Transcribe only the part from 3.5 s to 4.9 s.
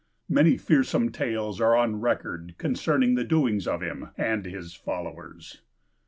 of him and his